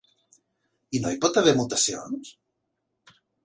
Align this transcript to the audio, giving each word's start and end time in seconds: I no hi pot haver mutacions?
I 0.99 1.03
no 1.03 1.11
hi 1.17 1.21
pot 1.27 1.39
haver 1.41 1.55
mutacions? 1.61 2.35